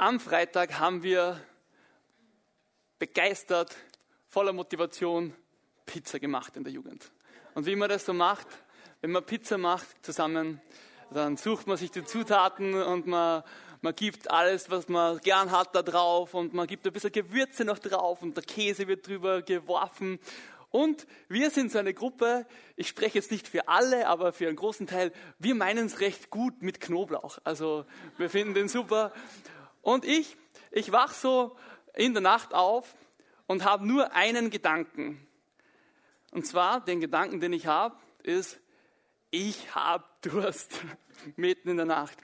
[0.00, 1.38] Am Freitag haben wir
[2.98, 3.76] begeistert,
[4.28, 5.34] voller Motivation
[5.84, 7.12] Pizza gemacht in der Jugend.
[7.54, 8.46] Und wie man das so macht,
[9.02, 10.62] wenn man Pizza macht zusammen,
[11.10, 13.42] dann sucht man sich die Zutaten und man,
[13.82, 17.66] man gibt alles, was man gern hat, da drauf und man gibt ein bisschen Gewürze
[17.66, 20.18] noch drauf und der Käse wird drüber geworfen.
[20.70, 24.56] Und wir sind so eine Gruppe, ich spreche jetzt nicht für alle, aber für einen
[24.56, 27.38] großen Teil, wir meinen es recht gut mit Knoblauch.
[27.44, 27.84] Also
[28.16, 29.12] wir finden den super.
[29.82, 30.36] Und ich,
[30.70, 31.56] ich wach so
[31.94, 32.94] in der Nacht auf
[33.46, 35.26] und habe nur einen Gedanken.
[36.32, 38.60] Und zwar, den Gedanken, den ich habe, ist,
[39.30, 40.80] ich habe Durst
[41.36, 42.18] mitten in der Nacht.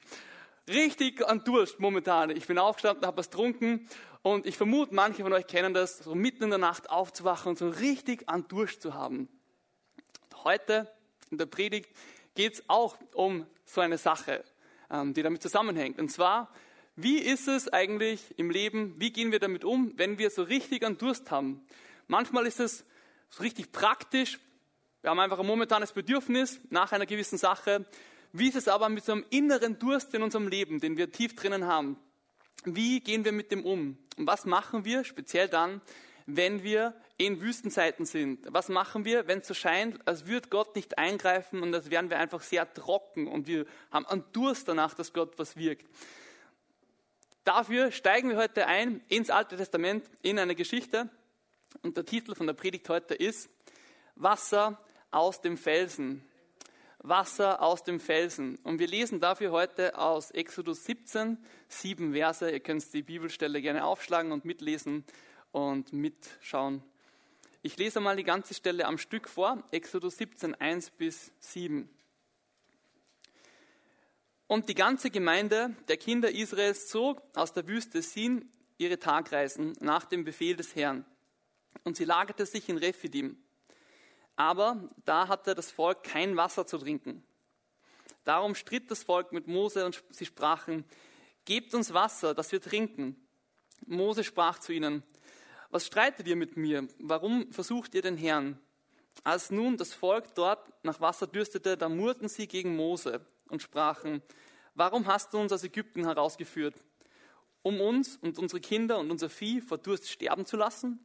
[0.68, 2.30] Richtig an Durst momentan.
[2.30, 3.88] Ich bin aufgestanden, habe was getrunken
[4.22, 7.58] und ich vermute, manche von euch kennen das, so mitten in der Nacht aufzuwachen und
[7.58, 9.28] so richtig an Durst zu haben.
[10.42, 10.92] Heute
[11.30, 11.90] in der Predigt
[12.34, 14.44] geht es auch um so eine Sache,
[14.90, 16.00] ähm, die damit zusammenhängt.
[16.00, 16.50] Und zwar
[16.96, 18.94] wie ist es eigentlich im Leben?
[18.98, 21.60] Wie gehen wir damit um, wenn wir so richtig an Durst haben?
[22.06, 22.86] Manchmal ist es
[23.28, 24.38] so richtig praktisch.
[25.02, 27.84] Wir haben einfach ein momentanes Bedürfnis nach einer gewissen Sache.
[28.32, 31.34] Wie ist es aber mit so einem inneren Durst in unserem Leben, den wir tief
[31.34, 31.98] drinnen haben?
[32.64, 33.98] Wie gehen wir mit dem um?
[34.16, 35.82] Und was machen wir speziell dann,
[36.24, 38.46] wenn wir in Wüstenzeiten sind?
[38.48, 42.08] Was machen wir, wenn es so scheint, als würde Gott nicht eingreifen und als wären
[42.08, 45.86] wir einfach sehr trocken und wir haben einen Durst danach, dass Gott was wirkt?
[47.46, 51.08] Dafür steigen wir heute ein ins Alte Testament in eine Geschichte.
[51.82, 53.48] Und der Titel von der Predigt heute ist
[54.16, 56.28] Wasser aus dem Felsen.
[56.98, 58.56] Wasser aus dem Felsen.
[58.64, 61.38] Und wir lesen dafür heute aus Exodus 17,
[61.68, 62.50] sieben Verse.
[62.50, 65.04] Ihr könnt die Bibelstelle gerne aufschlagen und mitlesen
[65.52, 66.82] und mitschauen.
[67.62, 69.62] Ich lese mal die ganze Stelle am Stück vor.
[69.70, 71.95] Exodus 17, 1 bis 7.
[74.48, 78.48] Und die ganze Gemeinde der Kinder Israels zog aus der Wüste Sin
[78.78, 81.04] ihre Tagreisen nach dem Befehl des Herrn.
[81.82, 83.42] Und sie lagerte sich in Rephidim.
[84.36, 87.24] Aber da hatte das Volk kein Wasser zu trinken.
[88.22, 90.84] Darum stritt das Volk mit Mose und sie sprachen,
[91.44, 93.16] Gebt uns Wasser, dass wir trinken.
[93.86, 95.02] Mose sprach zu ihnen,
[95.70, 96.86] Was streitet ihr mit mir?
[96.98, 98.60] Warum versucht ihr den Herrn?
[99.24, 104.22] Als nun das Volk dort nach Wasser dürstete, da murrten sie gegen Mose und sprachen,
[104.74, 106.74] warum hast du uns aus Ägypten herausgeführt,
[107.62, 111.00] um uns und unsere Kinder und unser Vieh vor Durst sterben zu lassen?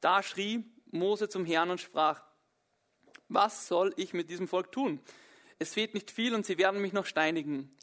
[0.00, 2.22] Da schrie Mose zum Herrn und sprach,
[3.28, 5.00] was soll ich mit diesem Volk tun?
[5.58, 7.74] Es fehlt nicht viel und sie werden mich noch steinigen.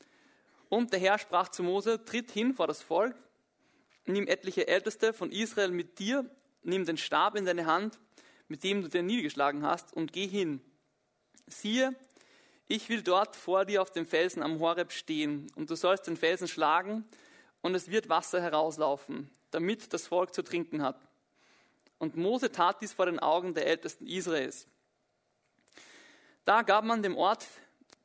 [0.69, 3.15] Und der Herr sprach zu Mose, tritt hin vor das Volk,
[4.05, 6.29] nimm etliche Älteste von Israel mit dir,
[6.63, 7.99] nimm den Stab in deine Hand,
[8.47, 10.61] mit dem du den niedergeschlagen hast, und geh hin.
[11.47, 11.95] Siehe,
[12.67, 16.17] ich will dort vor dir auf dem Felsen am Horeb stehen und du sollst den
[16.17, 17.05] Felsen schlagen
[17.61, 20.99] und es wird Wasser herauslaufen, damit das Volk zu trinken hat.
[21.97, 24.67] Und Mose tat dies vor den Augen der Ältesten Israels.
[26.45, 27.47] Da gab man dem Ort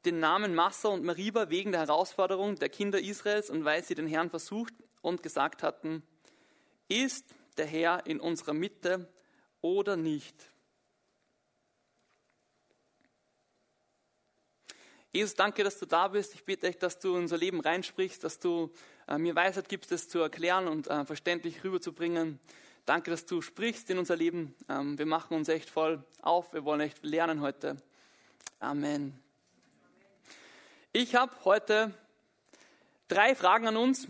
[0.05, 4.07] den Namen Massa und Meriba wegen der Herausforderung der Kinder Israels und weil sie den
[4.07, 6.03] Herrn versucht und gesagt hatten,
[6.87, 9.09] ist der Herr in unserer Mitte
[9.61, 10.37] oder nicht?
[15.11, 16.35] Jesus, danke, dass du da bist.
[16.35, 18.71] Ich bitte dich, dass du in unser Leben reinsprichst, dass du
[19.07, 22.39] äh, mir Weisheit gibst, das zu erklären und äh, verständlich rüberzubringen.
[22.85, 24.55] Danke, dass du sprichst in unser Leben.
[24.69, 26.53] Ähm, wir machen uns echt voll auf.
[26.53, 27.79] Wir wollen echt lernen heute.
[28.61, 29.19] Amen.
[30.93, 31.95] Ich habe heute
[33.09, 34.09] drei Fragen an uns,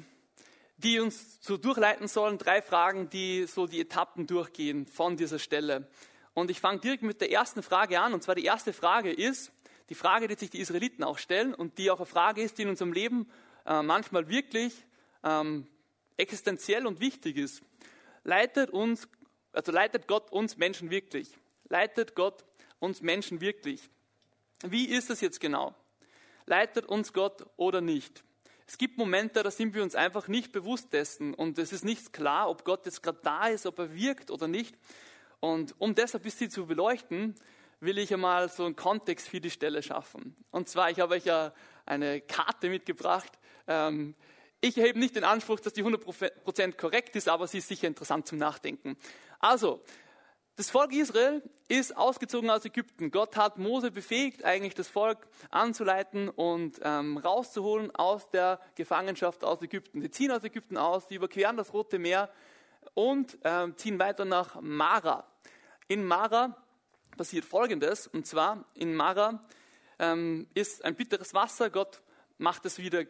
[0.78, 2.38] die uns so durchleiten sollen.
[2.38, 5.88] Drei Fragen, die so die Etappen durchgehen von dieser Stelle.
[6.34, 8.14] Und ich fange direkt mit der ersten Frage an.
[8.14, 9.52] Und zwar die erste Frage ist,
[9.88, 12.62] die Frage, die sich die Israeliten auch stellen und die auch eine Frage ist, die
[12.62, 13.30] in unserem Leben
[13.66, 14.74] äh, manchmal wirklich
[15.24, 15.66] ähm,
[16.16, 17.62] existenziell und wichtig ist.
[18.24, 19.08] Leitet uns,
[19.52, 21.30] also leitet Gott uns Menschen wirklich?
[21.68, 22.44] Leitet Gott
[22.78, 23.88] uns Menschen wirklich?
[24.62, 25.74] Wie ist es jetzt genau?
[26.46, 28.24] Leitet uns Gott oder nicht?
[28.66, 32.12] Es gibt Momente, da sind wir uns einfach nicht bewusst dessen und es ist nicht
[32.12, 34.76] klar, ob Gott jetzt gerade da ist, ob er wirkt oder nicht.
[35.40, 37.34] Und um das ein bisschen zu beleuchten,
[37.80, 40.34] will ich einmal so einen Kontext für die Stelle schaffen.
[40.50, 41.52] Und zwar, ich habe euch ja
[41.86, 43.38] eine Karte mitgebracht.
[43.66, 44.14] Ähm,
[44.60, 48.26] ich erhebe nicht den Anspruch, dass die 100% korrekt ist, aber sie ist sicher interessant
[48.26, 48.96] zum Nachdenken.
[49.38, 49.82] Also,
[50.56, 53.12] das Volk Israel ist ausgezogen aus Ägypten.
[53.12, 59.62] Gott hat Mose befähigt, eigentlich das Volk anzuleiten und ähm, rauszuholen aus der Gefangenschaft aus
[59.62, 60.00] Ägypten.
[60.00, 62.28] Die ziehen aus Ägypten aus, die überqueren das Rote Meer
[62.94, 65.24] und ähm, ziehen weiter nach Mara.
[65.86, 66.56] In Mara
[67.18, 69.44] passiert Folgendes, und zwar in Mara
[69.98, 72.00] ähm, ist ein bitteres Wasser, Gott
[72.38, 73.04] macht es wieder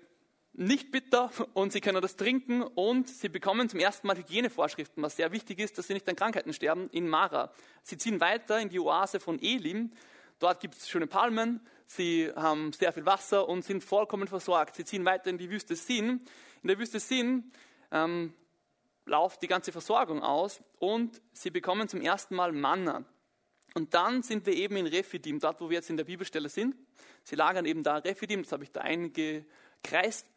[0.55, 5.14] nicht bitter und sie können das trinken und sie bekommen zum ersten Mal Hygienevorschriften, was
[5.14, 7.52] sehr wichtig ist, dass sie nicht an Krankheiten sterben, in Mara.
[7.84, 9.93] Sie ziehen weiter in die Oase von Elim.
[10.40, 14.75] Dort gibt es schöne Palmen, sie haben sehr viel Wasser und sind vollkommen versorgt.
[14.75, 16.26] Sie ziehen weiter in die Wüste Sin.
[16.62, 17.52] In der Wüste Sin
[17.93, 18.34] ähm,
[19.04, 23.04] läuft die ganze Versorgung aus und sie bekommen zum ersten Mal Manna.
[23.75, 26.75] Und dann sind wir eben in Rephidim, dort wo wir jetzt in der Bibelstelle sind.
[27.23, 30.31] Sie lagern eben da Rephidim, das habe ich da eingekreist.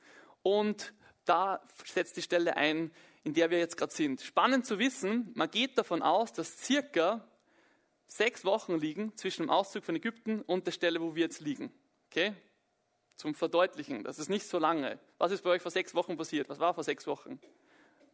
[0.43, 0.93] Und
[1.25, 2.91] da setzt die Stelle ein,
[3.23, 4.21] in der wir jetzt gerade sind.
[4.21, 7.27] Spannend zu wissen, man geht davon aus, dass circa
[8.07, 11.71] sechs Wochen liegen zwischen dem Auszug von Ägypten und der Stelle, wo wir jetzt liegen.
[12.09, 12.33] Okay?
[13.15, 14.99] Zum Verdeutlichen, das ist nicht so lange.
[15.17, 16.49] Was ist bei euch vor sechs Wochen passiert?
[16.49, 17.39] Was war vor sechs Wochen?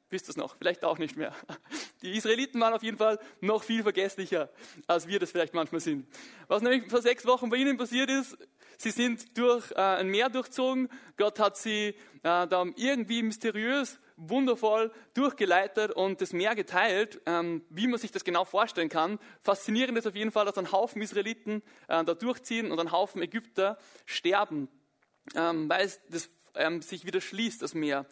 [0.09, 0.55] Wisst ihr es noch?
[0.57, 1.35] Vielleicht auch nicht mehr.
[2.01, 4.49] Die Israeliten waren auf jeden Fall noch viel vergesslicher,
[4.87, 6.07] als wir das vielleicht manchmal sind.
[6.47, 8.37] Was nämlich vor sechs Wochen bei ihnen passiert ist,
[8.77, 10.87] sie sind durch äh, ein Meer durchzogen.
[11.17, 11.93] Gott hat sie äh,
[12.23, 18.45] da irgendwie mysteriös, wundervoll durchgeleitet und das Meer geteilt, ähm, wie man sich das genau
[18.45, 19.19] vorstellen kann.
[19.41, 23.21] Faszinierend ist auf jeden Fall, dass ein Haufen Israeliten äh, da durchziehen und ein Haufen
[23.21, 24.69] Ägypter sterben,
[25.35, 28.05] ähm, weil es das, ähm, sich wieder schließt, das Meer.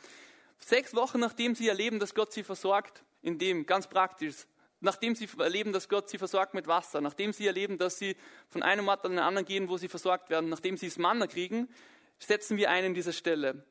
[0.67, 4.47] Sechs Wochen nachdem sie erleben, dass Gott sie versorgt, in dem ganz praktisch,
[4.79, 8.17] nachdem sie erleben, dass Gott sie versorgt mit Wasser, nachdem sie erleben, dass sie
[8.49, 11.27] von einem Ort an den anderen gehen, wo sie versorgt werden, nachdem sie das Manna
[11.27, 11.69] kriegen,
[12.17, 13.63] setzen wir ein in dieser Stelle.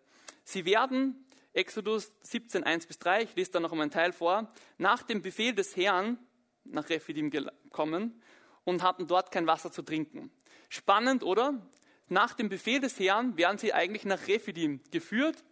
[0.44, 4.52] Sie werden, Exodus 17, 1 bis 3, ich lese da noch einmal einen Teil vor,
[4.78, 6.16] nach dem Befehl des Herrn
[6.62, 8.22] nach Rephidim gekommen
[8.62, 10.30] und hatten dort kein Wasser zu trinken.
[10.68, 11.60] Spannend, oder?
[12.06, 15.42] Nach dem Befehl des Herrn werden sie eigentlich nach Rephidim geführt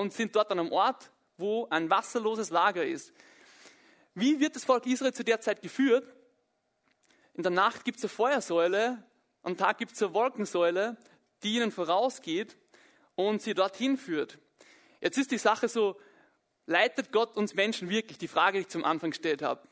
[0.00, 3.12] und sind dort an einem Ort, wo ein wasserloses Lager ist.
[4.14, 6.06] Wie wird das Volk Israel zu der Zeit geführt?
[7.34, 9.02] In der Nacht gibt es eine Feuersäule,
[9.42, 10.96] am Tag gibt es eine Wolkensäule,
[11.42, 12.56] die ihnen vorausgeht
[13.14, 14.38] und sie dorthin führt.
[15.00, 15.98] Jetzt ist die Sache so,
[16.66, 18.18] leitet Gott uns Menschen wirklich?
[18.18, 19.62] Die Frage, die ich zum Anfang gestellt habe.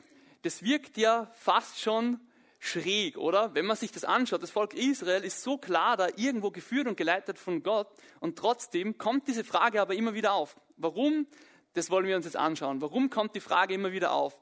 [0.43, 2.19] Das wirkt ja fast schon
[2.65, 3.53] schräg, oder?
[3.53, 6.97] Wenn man sich das anschaut, das Volk Israel ist so klar da irgendwo geführt und
[6.97, 7.87] geleitet von Gott
[8.19, 10.55] und trotzdem kommt diese Frage aber immer wieder auf.
[10.77, 11.27] Warum?
[11.73, 12.81] Das wollen wir uns jetzt anschauen.
[12.81, 14.39] Warum kommt die Frage immer wieder auf?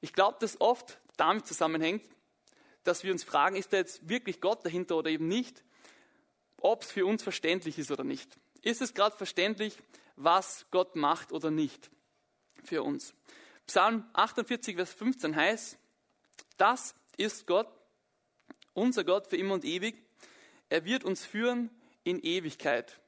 [0.00, 2.04] Ich glaube, dass oft damit zusammenhängt,
[2.84, 5.64] dass wir uns fragen, ist da jetzt wirklich Gott dahinter oder eben nicht?
[6.60, 8.38] Ob es für uns verständlich ist oder nicht.
[8.62, 9.76] Ist es gerade verständlich,
[10.16, 11.90] was Gott macht oder nicht
[12.62, 13.14] für uns?
[13.66, 15.78] Psalm 48, Vers 15 heißt,
[16.56, 17.68] das ist Gott,
[18.72, 20.02] unser Gott für immer und ewig.
[20.68, 21.70] Er wird uns führen
[22.02, 23.00] in Ewigkeit.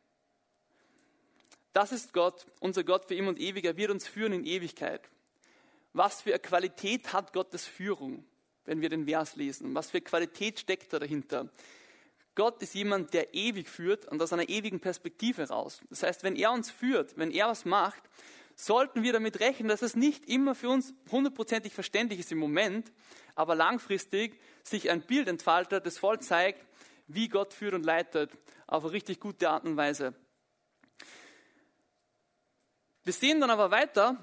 [1.72, 3.64] Das ist Gott, unser Gott für immer und ewig.
[3.64, 5.10] Er wird uns führen in Ewigkeit.
[5.92, 8.24] Was für eine Qualität hat Gottes Führung,
[8.64, 9.74] wenn wir den Vers lesen?
[9.74, 11.50] Was für Qualität steckt da dahinter?
[12.34, 15.80] Gott ist jemand, der ewig führt und aus einer ewigen Perspektive raus.
[15.88, 18.02] Das heißt, wenn er uns führt, wenn er was macht,
[18.56, 22.90] sollten wir damit rechnen, dass es nicht immer für uns hundertprozentig verständlich ist im Moment,
[23.34, 26.66] aber langfristig sich ein Bild entfaltet, das voll zeigt,
[27.06, 28.32] wie Gott führt und leitet,
[28.66, 30.14] auf eine richtig gute Art und Weise.
[33.04, 34.16] Wir sehen dann aber weiter,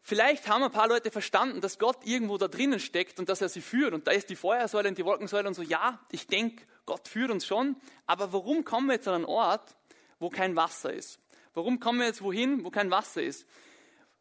[0.00, 3.48] vielleicht haben ein paar Leute verstanden, dass Gott irgendwo da drinnen steckt und dass er
[3.48, 3.94] sie führt.
[3.94, 7.30] Und da ist die Feuersäule und die Wolkensäule und so, ja, ich denke, Gott führt
[7.30, 7.76] uns schon.
[8.06, 9.76] Aber warum kommen wir jetzt an einen Ort,
[10.18, 11.20] wo kein Wasser ist?
[11.52, 13.46] Warum kommen wir jetzt wohin, wo kein Wasser ist?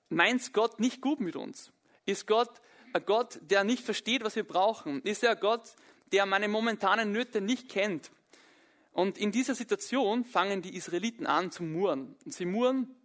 [0.09, 1.71] Meint Gott nicht gut mit uns?
[2.05, 2.49] Ist Gott
[2.93, 5.01] ein Gott, der nicht versteht, was wir brauchen?
[5.01, 5.75] Ist er ein Gott,
[6.11, 8.11] der meine momentanen Nöte nicht kennt?
[8.91, 12.15] Und in dieser Situation fangen die Israeliten an zu murren.
[12.23, 12.95] Und sie murren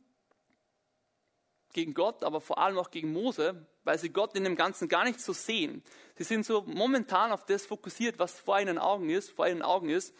[1.73, 5.05] gegen Gott, aber vor allem auch gegen Mose, weil sie Gott in dem Ganzen gar
[5.05, 5.83] nicht so sehen.
[6.17, 9.89] Sie sind so momentan auf das fokussiert, was vor ihren Augen ist, vor ihren Augen
[9.89, 10.15] ist,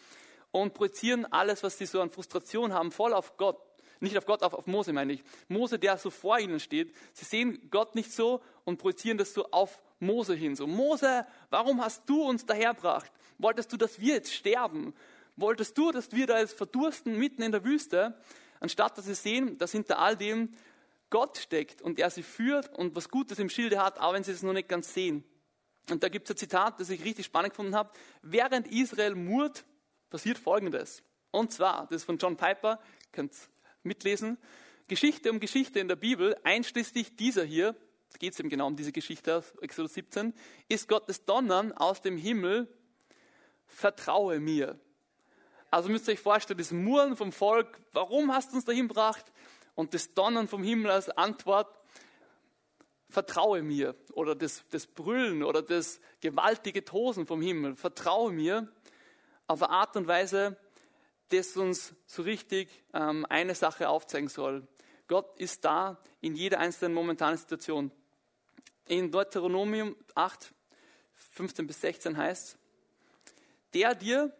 [0.51, 3.61] und projizieren alles, was sie so an Frustration haben, voll auf Gott.
[3.99, 5.23] Nicht auf Gott, auf, auf Mose meine ich.
[5.47, 6.93] Mose, der so vor ihnen steht.
[7.13, 10.55] Sie sehen Gott nicht so und projizieren das so auf Mose hin.
[10.55, 13.11] So, Mose, warum hast du uns daherbracht?
[13.37, 14.93] Wolltest du, dass wir jetzt sterben?
[15.35, 18.17] Wolltest du, dass wir da jetzt verdursten mitten in der Wüste?
[18.59, 20.53] Anstatt dass sie sehen, dass hinter all dem
[21.09, 24.31] Gott steckt und er sie führt und was Gutes im Schilde hat, auch wenn sie
[24.31, 25.23] es noch nicht ganz sehen.
[25.89, 27.91] Und da gibt es ein Zitat, das ich richtig spannend gefunden habe.
[28.21, 29.65] Während Israel murrt,
[30.09, 31.01] passiert Folgendes.
[31.31, 32.79] Und zwar, das ist von John Piper,
[33.11, 33.33] könnt
[33.83, 34.37] mitlesen.
[34.87, 37.75] Geschichte um Geschichte in der Bibel, einschließlich dieser hier,
[38.17, 40.33] geht es eben genau um diese Geschichte aus Exodus 17,
[40.67, 42.67] ist Gottes Donnern aus dem Himmel,
[43.67, 44.79] vertraue mir.
[45.71, 49.25] Also müsst ihr euch vorstellen, das Murren vom Volk, warum hast du uns dahin gebracht?
[49.75, 51.79] Und das Donnern vom Himmel als Antwort,
[53.09, 53.95] vertraue mir.
[54.13, 58.67] Oder das, das Brüllen oder das gewaltige Tosen vom Himmel, vertraue mir
[59.47, 60.57] auf eine Art und Weise,
[61.29, 64.67] das uns so richtig ähm, eine Sache aufzeigen soll.
[65.07, 67.91] Gott ist da in jeder einzelnen momentanen Situation.
[68.85, 70.53] In Deuteronomium 8,
[71.31, 72.57] 15 bis 16 heißt,
[73.73, 74.35] der dir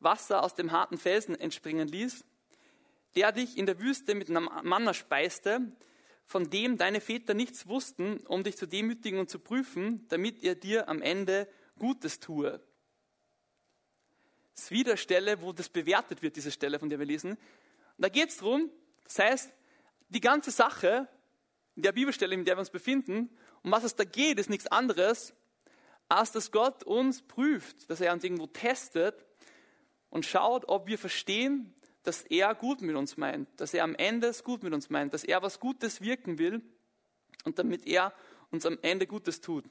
[0.00, 2.24] Wasser aus dem harten Felsen entspringen ließ,
[3.14, 5.60] der dich in der Wüste mit einem Manna speiste,
[6.24, 10.54] von dem deine Väter nichts wussten, um dich zu demütigen und zu prüfen, damit er
[10.54, 12.60] dir am Ende Gutes tue.
[14.60, 17.30] Ist wieder Stelle, wo das bewertet wird, diese Stelle, von der wir lesen.
[17.30, 17.38] Und
[17.96, 18.68] da geht es darum,
[19.04, 19.52] das heißt,
[20.10, 21.08] die ganze Sache,
[21.76, 23.30] in der Bibelstelle, in der wir uns befinden,
[23.62, 25.32] um was es da geht, ist nichts anderes,
[26.10, 29.24] als dass Gott uns prüft, dass er uns irgendwo testet
[30.10, 34.26] und schaut, ob wir verstehen, dass er gut mit uns meint, dass er am Ende
[34.26, 36.60] es gut mit uns meint, dass er was Gutes wirken will
[37.44, 38.12] und damit er
[38.50, 39.64] uns am Ende Gutes tut.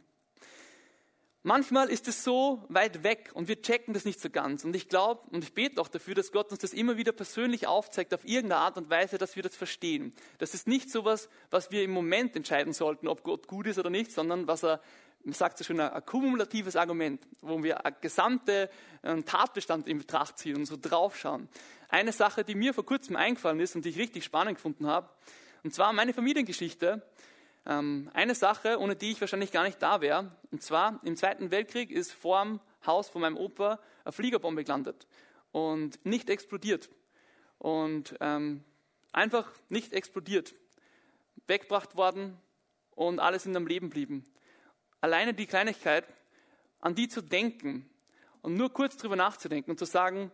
[1.41, 4.65] Manchmal ist es so weit weg und wir checken das nicht so ganz.
[4.65, 7.65] Und ich glaube und ich bete auch dafür, dass Gott uns das immer wieder persönlich
[7.65, 10.13] aufzeigt, auf irgendeine Art und Weise, dass wir das verstehen.
[10.38, 13.79] Das ist nicht so was, was wir im Moment entscheiden sollten, ob Gott gut ist
[13.79, 14.81] oder nicht, sondern was er
[15.22, 18.69] man sagt so schön, ein kumulatives Argument, wo wir einen gesamten
[19.25, 21.50] Tatbestand in Betracht ziehen und so draufschauen.
[21.89, 25.10] Eine Sache, die mir vor kurzem eingefallen ist und die ich richtig spannend gefunden habe,
[25.63, 27.01] und zwar meine Familiengeschichte.
[27.69, 31.51] Ähm, eine Sache, ohne die ich wahrscheinlich gar nicht da wäre, und zwar im Zweiten
[31.51, 35.05] Weltkrieg ist vor dem Haus von meinem Opa eine Fliegerbombe gelandet
[35.51, 36.89] und nicht explodiert.
[37.59, 38.63] Und ähm,
[39.11, 40.55] einfach nicht explodiert.
[41.45, 42.39] Weggebracht worden
[42.95, 44.23] und alles in dem Leben blieben.
[44.99, 46.05] Alleine die Kleinigkeit,
[46.79, 47.88] an die zu denken
[48.41, 50.31] und nur kurz drüber nachzudenken und zu sagen,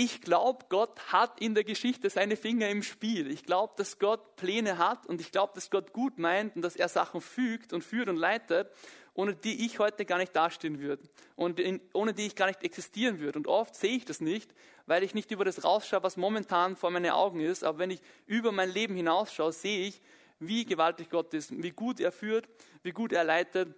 [0.00, 3.32] ich glaube, Gott hat in der Geschichte seine Finger im Spiel.
[3.32, 6.76] Ich glaube, dass Gott Pläne hat und ich glaube, dass Gott gut meint und dass
[6.76, 8.70] er Sachen fügt und führt und leitet,
[9.14, 11.02] ohne die ich heute gar nicht dastehen würde
[11.34, 11.60] und
[11.94, 13.40] ohne die ich gar nicht existieren würde.
[13.40, 14.54] Und oft sehe ich das nicht,
[14.86, 17.64] weil ich nicht über das rausschaue, was momentan vor meinen Augen ist.
[17.64, 20.00] Aber wenn ich über mein Leben hinausschaue, sehe ich,
[20.38, 22.48] wie gewaltig Gott ist, wie gut er führt,
[22.84, 23.74] wie gut er leitet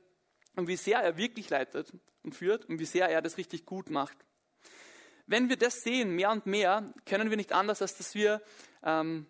[0.55, 3.89] und wie sehr er wirklich leitet und führt und wie sehr er das richtig gut
[3.89, 4.19] macht.
[5.31, 8.43] Wenn wir das sehen, mehr und mehr, können wir nicht anders, als dass wir
[8.83, 9.27] ähm,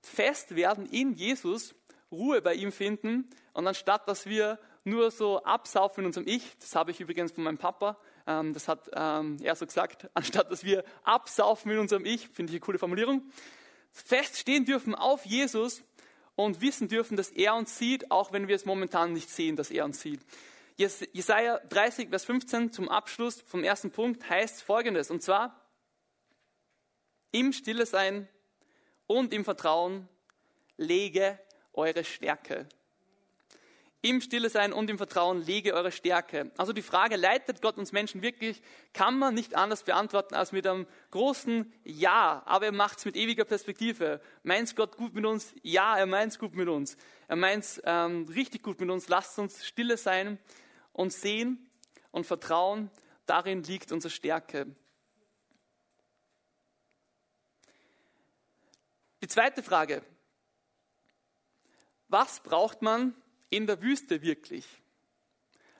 [0.00, 1.74] fest werden in Jesus,
[2.10, 6.74] Ruhe bei ihm finden und anstatt, dass wir nur so absaufen in unserem Ich, das
[6.74, 10.64] habe ich übrigens von meinem Papa, ähm, das hat ähm, er so gesagt, anstatt dass
[10.64, 13.30] wir absaufen in unserem Ich, finde ich eine coole Formulierung,
[13.92, 15.82] feststehen dürfen auf Jesus
[16.36, 19.70] und wissen dürfen, dass er uns sieht, auch wenn wir es momentan nicht sehen, dass
[19.70, 20.20] er uns sieht.
[20.76, 25.60] Jesaja 30, Vers 15 zum Abschluss vom ersten Punkt heißt folgendes, und zwar,
[27.30, 28.28] im Stille sein
[29.06, 30.08] und im Vertrauen
[30.76, 31.38] lege
[31.72, 32.68] eure Stärke
[34.04, 36.50] im Stille sein und im Vertrauen lege eure Stärke.
[36.58, 38.60] Also die Frage, leitet Gott uns Menschen wirklich,
[38.92, 43.16] kann man nicht anders beantworten als mit einem großen Ja, aber er macht es mit
[43.16, 44.20] ewiger Perspektive.
[44.42, 45.54] Meint Gott gut mit uns?
[45.62, 46.98] Ja, er meint es gut mit uns.
[47.28, 49.08] Er meint es ähm, richtig gut mit uns.
[49.08, 50.38] Lasst uns stille sein
[50.94, 51.68] und sehen
[52.10, 52.90] und vertrauen.
[53.26, 54.74] Darin liegt unsere Stärke.
[59.20, 60.02] Die zweite Frage.
[62.08, 63.14] Was braucht man,
[63.50, 64.66] in der Wüste wirklich?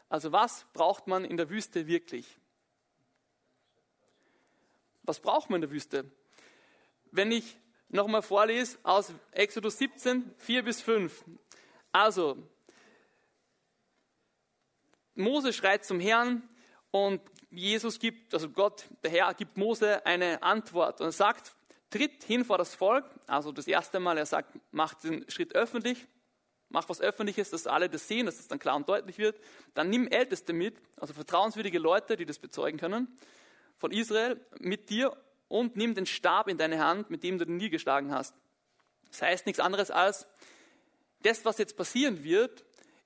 [0.08, 2.38] Also was braucht man in der Wüste wirklich?
[5.02, 6.10] Was braucht man in der Wüste?
[7.10, 7.56] Wenn ich
[7.88, 11.24] nochmal vorlese aus Exodus 17, 4 bis 5.
[11.92, 12.42] Also,
[15.14, 16.42] Mose schreit zum Herrn
[16.90, 21.54] und Jesus gibt, also Gott, der Herr, gibt Mose eine Antwort und sagt,
[21.90, 23.04] tritt hin vor das Volk.
[23.26, 26.06] Also das erste Mal, er sagt, macht den Schritt öffentlich
[26.74, 29.40] mach was Öffentliches, dass alle das sehen, dass das dann klar und deutlich wird.
[29.72, 33.08] Dann nimm Älteste mit, also vertrauenswürdige Leute, die das bezeugen können,
[33.76, 35.16] von Israel mit dir
[35.48, 38.34] und nimm den Stab in deine Hand, mit dem du den geschlagen hast.
[39.08, 40.26] Das heißt nichts anderes als,
[41.22, 42.64] das, was jetzt passieren wird,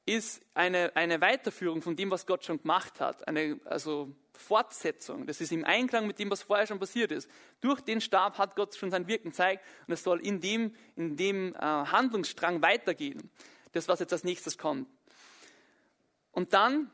[0.09, 3.29] ist eine, eine Weiterführung von dem, was Gott schon gemacht hat.
[3.29, 5.27] Eine also Fortsetzung.
[5.27, 7.31] Das ist im Einklang mit dem, was vorher schon passiert ist.
[7.61, 11.17] Durch den Stab hat Gott schon sein Wirken gezeigt und es soll in dem, in
[11.17, 13.31] dem äh, Handlungsstrang weitergehen
[13.73, 14.88] das, was jetzt als nächstes kommt.
[16.33, 16.91] Und dann,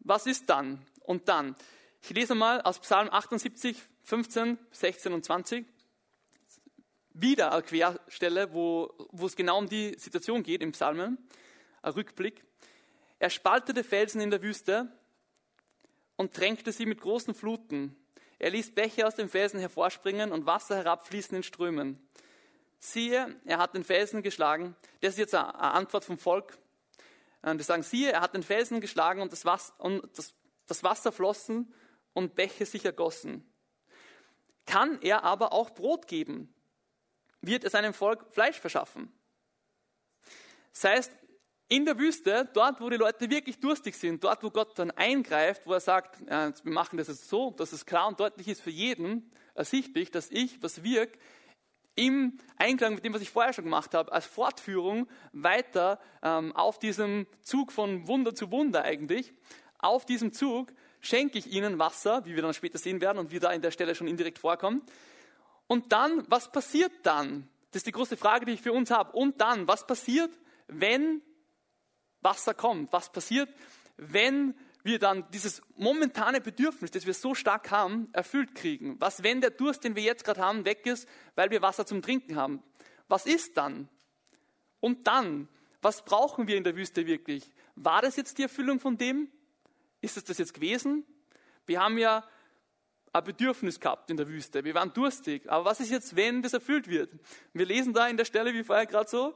[0.00, 0.84] was ist dann?
[1.04, 1.54] Und dann.
[2.02, 5.66] Ich lese mal aus Psalm 78, 15, 16 und 20.
[7.14, 11.18] Wieder eine Querstelle, wo, wo es genau um die Situation geht im Psalmen.
[11.82, 12.42] Ein Rückblick.
[13.18, 14.90] Er spaltete Felsen in der Wüste
[16.16, 17.94] und tränkte sie mit großen Fluten.
[18.38, 22.00] Er ließ Bäche aus den Felsen hervorspringen und Wasser herabfließen in Strömen.
[22.78, 24.74] Siehe, er hat den Felsen geschlagen.
[25.02, 26.56] Das ist jetzt eine Antwort vom Volk.
[27.44, 30.32] Die sagen, siehe, er hat den Felsen geschlagen und das Wasser, und das,
[30.66, 31.74] das Wasser flossen
[32.14, 33.46] und Bäche sich ergossen.
[34.64, 36.54] kann er aber auch Brot geben,
[37.40, 39.12] wird er seinem Volk Fleisch verschaffen.
[40.72, 41.12] Das heißt,
[41.68, 45.66] in der Wüste, dort, wo die Leute wirklich durstig sind, dort, wo Gott dann eingreift,
[45.66, 48.70] wo er sagt, wir machen das jetzt so, dass es klar und deutlich ist für
[48.70, 51.20] jeden, ersichtlich, dass ich, was wirkt,
[51.94, 56.78] im Einklang mit dem, was ich vorher schon gemacht habe, als Fortführung weiter ähm, auf
[56.78, 59.34] diesem Zug von Wunder zu Wunder eigentlich,
[59.78, 63.40] auf diesem Zug schenke ich ihnen Wasser, wie wir dann später sehen werden und wie
[63.40, 64.90] da in der Stelle schon indirekt vorkommt.
[65.68, 67.48] Und dann, was passiert dann?
[67.70, 69.12] Das ist die große Frage, die ich für uns habe.
[69.12, 71.22] Und dann, was passiert, wenn
[72.20, 72.92] Wasser kommt?
[72.92, 73.48] Was passiert,
[73.96, 78.96] wenn wir dann dieses momentane Bedürfnis, das wir so stark haben, erfüllt kriegen?
[79.00, 82.02] Was, wenn der Durst, den wir jetzt gerade haben, weg ist, weil wir Wasser zum
[82.02, 82.62] Trinken haben?
[83.06, 83.88] Was ist dann?
[84.80, 85.48] Und dann,
[85.82, 87.52] was brauchen wir in der Wüste wirklich?
[87.76, 89.30] War das jetzt die Erfüllung von dem?
[90.00, 91.04] Ist es das jetzt gewesen?
[91.66, 92.24] Wir haben ja
[93.18, 94.64] ein Bedürfnis gehabt in der Wüste.
[94.64, 95.48] Wir waren durstig.
[95.50, 97.10] Aber was ist jetzt, wenn das erfüllt wird?
[97.52, 99.34] Wir lesen da in der Stelle, wie vorher gerade so,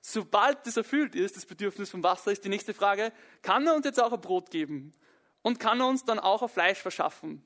[0.00, 3.84] sobald das erfüllt ist, das Bedürfnis vom Wasser, ist die nächste Frage, kann er uns
[3.84, 4.92] jetzt auch ein Brot geben?
[5.42, 7.42] Und kann er uns dann auch ein Fleisch verschaffen?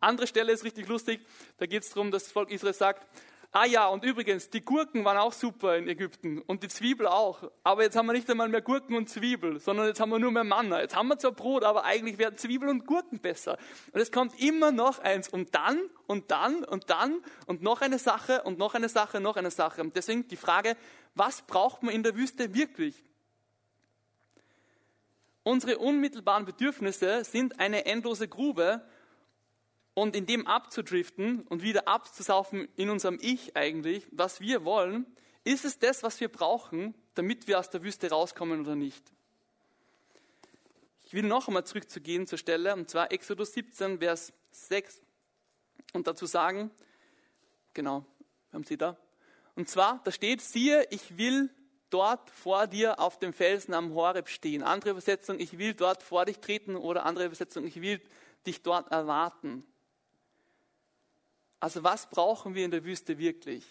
[0.00, 1.20] Andere Stelle ist richtig lustig,
[1.56, 3.06] da geht es darum, dass das Volk Israel sagt,
[3.52, 7.50] Ah ja, und übrigens, die Gurken waren auch super in Ägypten und die Zwiebel auch.
[7.62, 10.30] Aber jetzt haben wir nicht einmal mehr Gurken und Zwiebel, sondern jetzt haben wir nur
[10.30, 10.80] mehr Manna.
[10.80, 13.56] Jetzt haben wir zwar Brot, aber eigentlich wären Zwiebel und Gurken besser.
[13.92, 17.98] Und es kommt immer noch eins und dann und dann und dann und noch eine
[17.98, 19.80] Sache und noch eine Sache, noch eine Sache.
[19.80, 20.76] Und deswegen die Frage,
[21.14, 23.04] was braucht man in der Wüste wirklich?
[25.44, 28.82] Unsere unmittelbaren Bedürfnisse sind eine endlose Grube
[29.96, 35.06] und in dem abzudriften und wieder abzusaufen in unserem Ich eigentlich, was wir wollen,
[35.42, 39.02] ist es das, was wir brauchen, damit wir aus der Wüste rauskommen oder nicht.
[41.06, 45.00] Ich will noch einmal zurückzugehen zur Stelle, und zwar Exodus 17, Vers 6,
[45.94, 46.70] und dazu sagen,
[47.72, 48.04] genau,
[48.52, 48.98] haben Sie da?
[49.54, 51.48] Und zwar, da steht, siehe, ich will
[51.88, 54.62] dort vor dir auf dem Felsen am Horeb stehen.
[54.62, 58.02] Andere Übersetzung, ich will dort vor dich treten oder andere Übersetzung, ich will
[58.44, 59.64] dich dort erwarten.
[61.66, 63.64] Also was brauchen wir in der Wüste wirklich?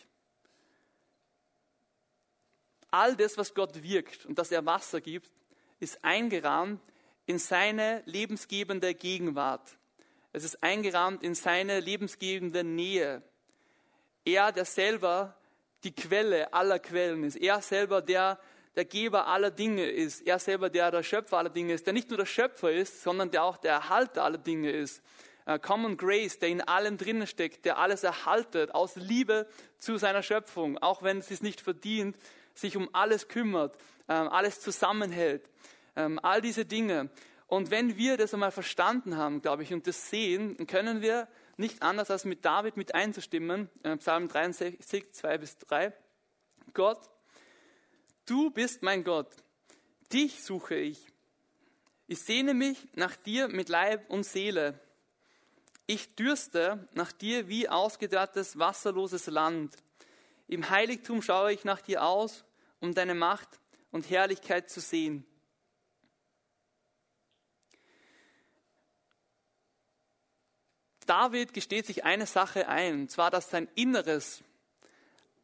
[2.91, 5.31] All das, was Gott wirkt und dass er Wasser gibt,
[5.79, 6.81] ist eingerahmt
[7.25, 9.77] in seine lebensgebende Gegenwart.
[10.33, 13.23] Es ist eingerahmt in seine lebensgebende Nähe.
[14.25, 15.33] Er, der selber
[15.85, 17.37] die Quelle aller Quellen ist.
[17.37, 18.41] Er selber, der
[18.75, 20.19] der Geber aller Dinge ist.
[20.27, 21.85] Er selber, der der Schöpfer aller Dinge ist.
[21.85, 25.01] Der nicht nur der Schöpfer ist, sondern der auch der Erhalter aller Dinge ist.
[25.45, 29.47] Äh, Common Grace, der in allem drinnen steckt, der alles erhaltet, aus Liebe
[29.79, 32.17] zu seiner Schöpfung, auch wenn es es nicht verdient,
[32.55, 33.77] sich um alles kümmert,
[34.07, 35.49] ähm, alles zusammenhält,
[35.95, 37.09] ähm, all diese Dinge.
[37.47, 41.27] Und wenn wir das einmal verstanden haben, glaube ich, und das sehen, können wir
[41.57, 45.93] nicht anders als mit David mit einzustimmen, äh, Psalm 63, 2 bis 3.
[46.73, 46.99] Gott,
[48.25, 49.29] du bist mein Gott,
[50.11, 51.05] dich suche ich.
[52.07, 54.79] Ich sehne mich nach dir mit Leib und Seele.
[55.87, 59.75] Ich dürste nach dir wie ausgedörrtes, wasserloses Land.
[60.47, 62.43] Im Heiligtum schaue ich nach dir aus,
[62.79, 63.59] um deine Macht
[63.91, 65.25] und Herrlichkeit zu sehen.
[71.05, 74.43] David gesteht sich eine Sache ein, und zwar, dass sein Inneres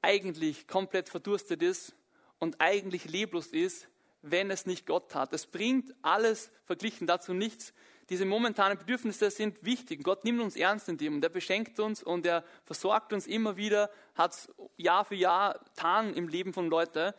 [0.02, 1.94] eigentlich komplett verdurstet ist
[2.40, 3.88] und eigentlich leblos ist,
[4.24, 5.34] wenn es nicht Gott hat.
[5.34, 7.74] Es bringt alles verglichen dazu nichts,
[8.12, 10.04] diese momentanen Bedürfnisse sind wichtig.
[10.04, 13.56] Gott nimmt uns ernst in dem und er beschenkt uns und er versorgt uns immer
[13.56, 17.14] wieder, hat es Jahr für Jahr getan im Leben von Leuten.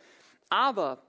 [0.49, 1.01] Aber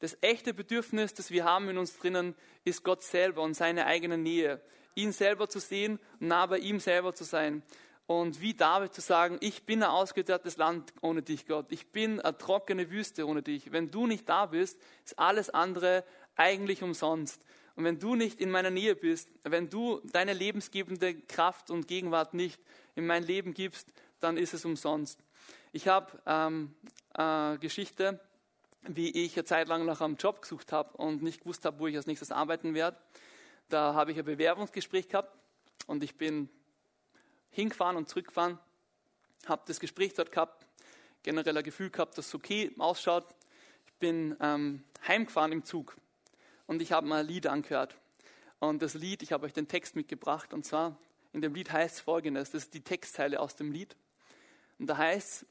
[0.00, 4.18] das echte Bedürfnis, das wir haben in uns drinnen, ist Gott selber und seine eigene
[4.18, 4.60] Nähe.
[4.96, 7.62] Ihn selber zu sehen nah bei ihm selber zu sein.
[8.08, 11.66] Und wie David zu sagen, ich bin ein ausgedörrtes Land ohne dich, Gott.
[11.70, 13.70] Ich bin eine trockene Wüste ohne dich.
[13.70, 16.02] Wenn du nicht da bist, ist alles andere
[16.34, 17.44] eigentlich umsonst.
[17.78, 22.34] Und wenn du nicht in meiner Nähe bist, wenn du deine lebensgebende Kraft und Gegenwart
[22.34, 22.60] nicht
[22.96, 23.86] in mein Leben gibst,
[24.18, 25.20] dann ist es umsonst.
[25.70, 26.74] Ich habe ähm,
[27.14, 28.18] äh, Geschichte,
[28.82, 31.86] wie ich eine Zeit lang nach einem Job gesucht habe und nicht gewusst habe, wo
[31.86, 32.96] ich als nächstes arbeiten werde.
[33.68, 35.32] Da habe ich ein Bewerbungsgespräch gehabt
[35.86, 36.48] und ich bin
[37.50, 38.58] hingefahren und zurückgefahren,
[39.46, 40.66] habe das Gespräch dort gehabt,
[41.22, 43.32] generell ein Gefühl gehabt, dass es okay ausschaut.
[43.86, 45.96] Ich bin ähm, heimgefahren im Zug
[46.68, 47.96] und ich habe mal ein Lied angehört.
[48.60, 50.96] Und das Lied, ich habe euch den Text mitgebracht, und zwar
[51.32, 53.96] in dem Lied heißt es folgendes, das ist die Textzeile aus dem Lied.
[54.78, 55.44] Und da heißt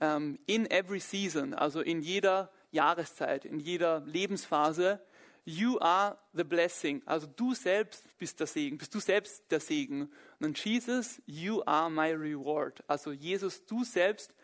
[0.00, 5.00] um, in every season, also in jeder Jahreszeit, in jeder Lebensphase,
[5.44, 7.02] you are the blessing.
[7.04, 10.02] Also du selbst bist der Segen, bist du selbst der Segen.
[10.02, 12.82] Und dann Jesus, you are my reward.
[12.86, 14.34] Also Jesus, du selbst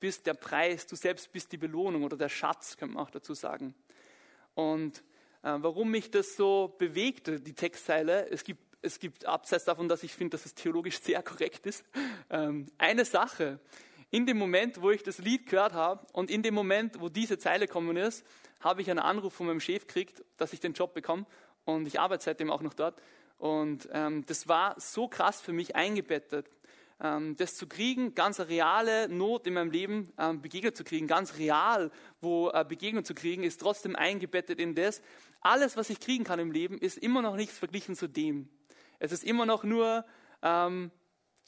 [0.00, 3.34] bist der Preis, du selbst bist die Belohnung oder der Schatz, kann man auch dazu
[3.34, 3.74] sagen.
[4.54, 5.02] Und
[5.42, 10.12] warum mich das so bewegte, die Textzeile, es gibt, es gibt abseits davon, dass ich
[10.12, 11.84] finde, dass es theologisch sehr korrekt ist,
[12.30, 13.58] ähm, eine Sache.
[14.10, 17.38] In dem Moment, wo ich das Lied gehört habe und in dem Moment, wo diese
[17.38, 18.26] Zeile gekommen ist,
[18.60, 21.26] habe ich einen Anruf von meinem Chef gekriegt, dass ich den Job bekomme
[21.64, 23.00] und ich arbeite seitdem auch noch dort.
[23.38, 26.46] Und ähm, das war so krass für mich eingebettet,
[27.00, 31.38] ähm, das zu kriegen, ganz reale Not in meinem Leben ähm, begegnet zu kriegen, ganz
[31.38, 35.02] real, wo äh, Begegnung zu kriegen, ist trotzdem eingebettet in das.
[35.42, 38.48] Alles, was ich kriegen kann im Leben, ist immer noch nichts verglichen zu dem.
[38.98, 40.04] Es ist immer noch nur
[40.42, 40.90] ähm,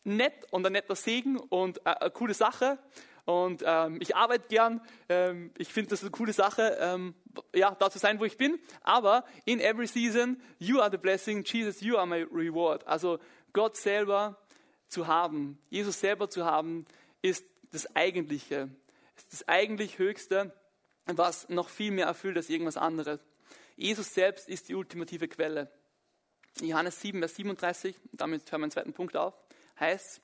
[0.03, 2.79] nett und ein netter Segen und äh, eine coole Sache.
[3.25, 4.81] Und ähm, ich arbeite gern.
[5.09, 7.15] Ähm, ich finde das eine coole Sache, ähm,
[7.55, 8.59] ja, da zu sein, wo ich bin.
[8.83, 12.87] Aber in every season, you are the blessing, Jesus, you are my reward.
[12.87, 13.19] Also
[13.53, 14.37] Gott selber
[14.89, 16.85] zu haben, Jesus selber zu haben,
[17.23, 18.69] ist das Eigentliche,
[19.17, 20.53] ist das eigentlich Höchste,
[21.07, 23.21] was noch viel mehr erfüllt als irgendwas anderes.
[23.77, 25.71] Jesus selbst ist die ultimative Quelle.
[26.61, 29.35] Johannes 7, Vers 37, damit hören wir den zweiten Punkt auf
[29.79, 30.21] heißt,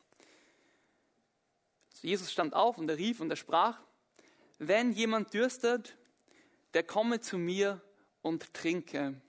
[2.02, 3.80] Jesus stand auf und er rief und er sprach,
[4.58, 5.96] wenn jemand dürstet,
[6.74, 7.80] der komme zu mir
[8.22, 9.20] und trinke.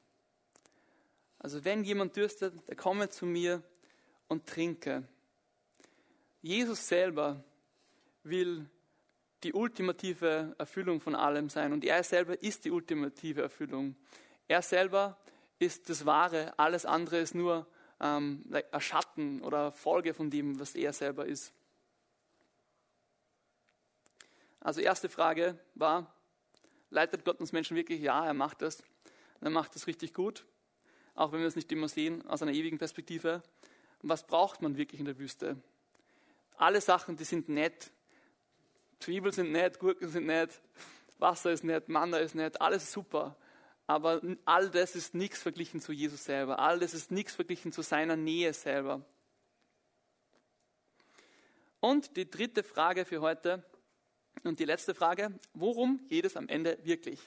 [1.40, 3.64] Also wenn jemand dürstet, der komme zu mir
[4.28, 5.08] und trinke.
[6.42, 7.44] Jesus selber
[8.24, 8.70] will
[9.44, 13.96] die ultimative Erfüllung von allem sein und er selber ist die ultimative Erfüllung.
[14.48, 15.18] Er selber
[15.60, 17.68] ist das Wahre, alles andere ist nur
[18.00, 21.54] ähm, ein Schatten oder Folge von dem, was er selber ist.
[24.60, 26.14] Also erste Frage war,
[26.92, 28.02] leitet Gott uns Menschen wirklich?
[28.02, 28.84] Ja, er macht das.
[29.40, 30.46] Er macht das richtig gut,
[31.16, 33.42] auch wenn wir es nicht immer sehen aus einer ewigen Perspektive.
[34.04, 35.58] Was braucht man wirklich in der Wüste?
[36.58, 37.92] Alle Sachen, die sind nett.
[39.02, 40.62] Zwiebeln sind nett, Gurken sind nett,
[41.18, 43.36] Wasser ist nett, Manna ist nett, alles super.
[43.88, 46.60] Aber all das ist nichts verglichen zu Jesus selber.
[46.60, 49.06] All das ist nichts verglichen zu seiner Nähe selber.
[51.80, 53.66] Und die dritte Frage für heute
[54.44, 57.20] und die letzte Frage, worum geht es am Ende wirklich?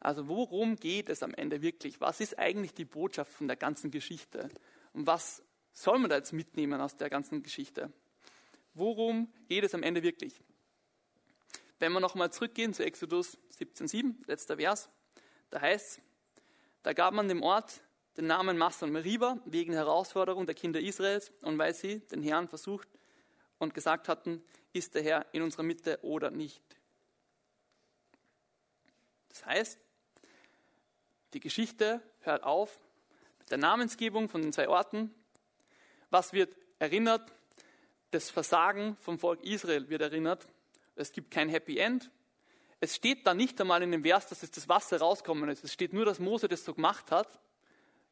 [0.00, 2.00] Also worum geht es am Ende wirklich?
[2.00, 4.48] Was ist eigentlich die Botschaft von der ganzen Geschichte?
[4.92, 7.92] Und was soll man da jetzt mitnehmen aus der ganzen Geschichte?
[8.74, 10.40] Worum geht es am Ende wirklich?
[11.78, 14.88] Wenn wir nochmal zurückgehen zu Exodus 17,7, letzter Vers.
[15.50, 16.00] Da heißt
[16.82, 17.82] da gab man dem Ort
[18.16, 22.22] den Namen Massa und Meriba wegen der Herausforderung der Kinder Israels und weil sie den
[22.22, 22.88] Herrn versucht
[23.58, 26.62] und gesagt hatten, ist der Herr in unserer Mitte oder nicht.
[29.28, 29.78] Das heißt,
[31.34, 32.80] die Geschichte hört auf
[33.38, 35.14] mit der Namensgebung von den zwei Orten.
[36.10, 37.32] Was wird erinnert?
[38.10, 40.46] Das Versagen vom Volk Israel wird erinnert.
[40.98, 42.10] Es gibt kein Happy End.
[42.80, 45.64] Es steht da nicht einmal in dem Vers, dass es das Wasser rauskommen ist.
[45.64, 47.40] Es steht nur, dass Mose das so gemacht hat,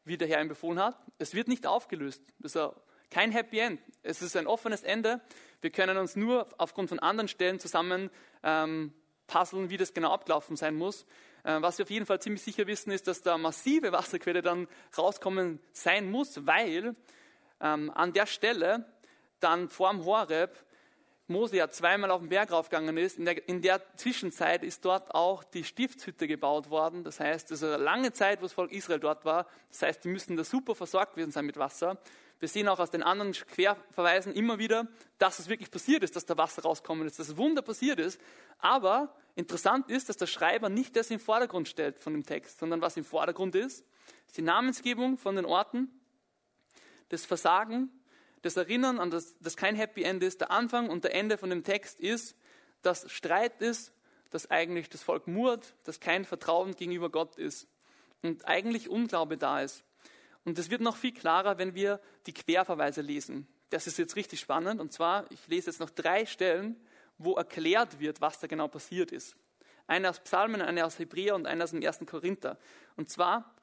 [0.04, 0.96] wie der Herr ihm befohlen hat.
[1.18, 2.22] Es wird nicht aufgelöst.
[2.38, 2.70] Das ist
[3.10, 3.80] kein Happy End.
[4.02, 5.20] Es ist ein offenes Ende.
[5.60, 8.10] Wir können uns nur aufgrund von anderen Stellen zusammen
[8.42, 8.92] ähm,
[9.26, 11.06] puzzeln, wie das genau abgelaufen sein muss.
[11.44, 14.68] Äh, was wir auf jeden Fall ziemlich sicher wissen, ist, dass da massive Wasserquelle dann
[14.96, 16.96] rauskommen sein muss, weil
[17.60, 18.84] ähm, an der Stelle
[19.40, 20.56] dann vorm Horeb
[21.28, 25.12] Mose ja zweimal auf den Berg raufgegangen ist, in der, in der, Zwischenzeit ist dort
[25.12, 27.02] auch die Stiftshütte gebaut worden.
[27.02, 29.46] Das heißt, es ist eine lange Zeit, wo das Volk Israel dort war.
[29.70, 31.98] Das heißt, die müssen da super versorgt gewesen sein mit Wasser.
[32.38, 34.86] Wir sehen auch aus den anderen Querverweisen immer wieder,
[35.18, 38.20] dass es wirklich passiert ist, dass da Wasser rauskommen ist, dass das Wunder passiert ist.
[38.58, 42.82] Aber interessant ist, dass der Schreiber nicht das im Vordergrund stellt von dem Text, sondern
[42.82, 43.84] was im Vordergrund ist,
[44.26, 45.88] ist die Namensgebung von den Orten,
[47.08, 47.90] das Versagen
[48.46, 51.50] das Erinnern an das, das kein Happy End ist, der Anfang und der Ende von
[51.50, 52.36] dem Text ist,
[52.82, 53.92] dass Streit ist,
[54.30, 57.68] dass eigentlich das Volk murrt, dass kein Vertrauen gegenüber Gott ist
[58.22, 59.84] und eigentlich Unglaube da ist.
[60.44, 63.48] Und das wird noch viel klarer, wenn wir die Querverweise lesen.
[63.70, 64.80] Das ist jetzt richtig spannend.
[64.80, 66.76] Und zwar, ich lese jetzt noch drei Stellen,
[67.18, 69.36] wo erklärt wird, was da genau passiert ist.
[69.88, 72.58] Eine aus Psalmen, eine aus Hebräer und eine aus dem ersten Korinther.
[72.96, 73.54] Und zwar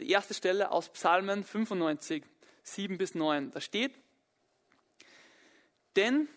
[0.00, 2.24] die erste Stelle aus Psalmen 95,
[2.64, 3.52] 7 bis 9.
[3.52, 3.94] Da steht,
[5.96, 6.28] denn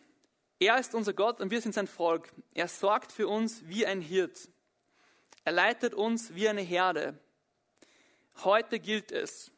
[0.59, 2.33] er ist unser Gott und wir sind sein Volk.
[2.53, 4.49] Er sorgt für uns wie ein Hirt.
[5.43, 7.19] Er leitet uns wie eine Herde.
[8.43, 9.51] Heute gilt es.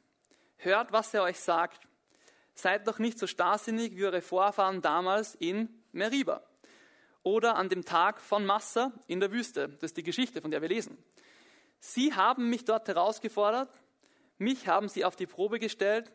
[0.58, 1.88] Hört, was er euch sagt.
[2.54, 6.44] Seid doch nicht so starrsinnig wie eure Vorfahren damals in Meriba
[7.24, 9.70] oder an dem Tag von Massa in der Wüste.
[9.70, 10.98] Das ist die Geschichte, von der wir lesen.
[11.80, 13.70] Sie haben mich dort herausgefordert,
[14.38, 16.12] mich haben sie auf die Probe gestellt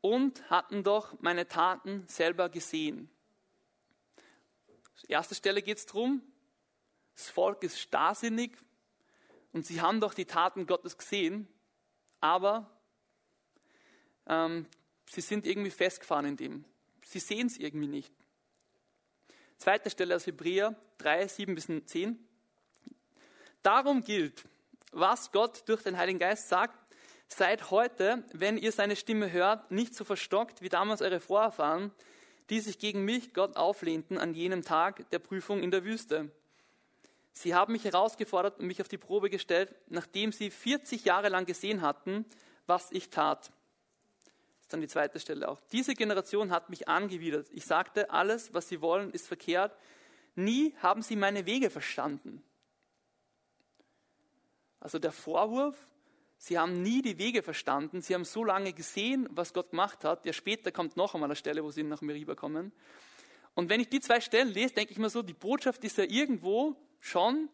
[0.00, 3.10] und hatten doch meine Taten selber gesehen.
[5.06, 6.22] Erste Stelle geht es darum,
[7.14, 8.56] das Volk ist starrsinnig
[9.52, 11.48] und sie haben doch die Taten Gottes gesehen,
[12.20, 12.70] aber
[14.26, 14.66] ähm,
[15.08, 16.64] sie sind irgendwie festgefahren in dem.
[17.04, 18.12] Sie sehen es irgendwie nicht.
[19.56, 22.18] Zweite Stelle aus Hebräer 3, 7 bis 10.
[23.62, 24.44] Darum gilt,
[24.92, 26.87] was Gott durch den Heiligen Geist sagt,
[27.28, 31.92] seid heute, wenn ihr seine Stimme hört, nicht so verstockt wie damals eure Vorfahren,
[32.50, 36.30] die sich gegen mich, Gott, auflehnten an jenem Tag der Prüfung in der Wüste.
[37.32, 41.46] Sie haben mich herausgefordert und mich auf die Probe gestellt, nachdem sie 40 Jahre lang
[41.46, 42.24] gesehen hatten,
[42.66, 43.46] was ich tat.
[43.46, 45.60] Das ist dann die zweite Stelle auch.
[45.72, 47.48] Diese Generation hat mich angewidert.
[47.52, 49.76] Ich sagte, alles, was sie wollen, ist verkehrt.
[50.34, 52.42] Nie haben sie meine Wege verstanden.
[54.80, 55.86] Also der Vorwurf,
[56.38, 60.24] sie haben nie die Wege verstanden, sie haben so lange gesehen, was Gott gemacht hat.
[60.24, 62.72] Ja, später kommt noch einmal eine Stelle, wo sie nach Meriba kommen.
[63.54, 66.04] Und wenn ich die zwei Stellen lese, denke ich mir so, die Botschaft ist ja
[66.04, 67.48] irgendwo schon,